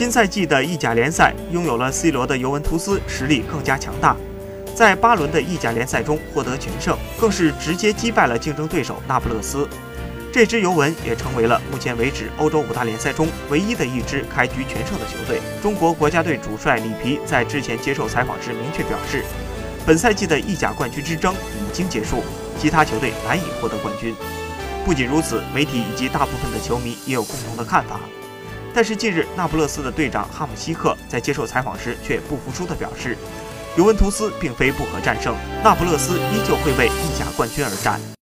[0.00, 4.16] 新赛季的意甲联赛拥有了 C 罗的尤文图斯实力更加强大，
[4.74, 9.68] 在八轮的意甲联赛中获得全胜，更是直接击败了竞争对手那不勒斯。
[10.32, 15.38] 这支尤文也成为了目前为止欧洲五大联赛中唯一的一支开局全胜的球队。
[15.62, 19.22] 中国国家队主帅里皮在之前接受采访时明确表示，
[19.84, 22.24] 本赛季的意甲冠军之争已经结束，
[22.58, 24.14] 其他球队难以获得冠军。
[24.82, 28.00] 不仅如此，媒体以及大部分的球迷也有共同的看法。
[28.74, 33.16] 但是近日，那不勒斯的队长哈姆西克在接受采访时却不服输地表示，
[33.76, 38.00] 尤文图斯并非不可战胜，那不勒斯依旧会为意甲冠军而战。